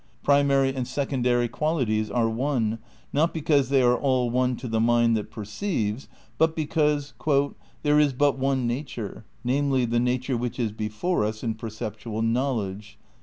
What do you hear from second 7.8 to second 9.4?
"there is but one nature,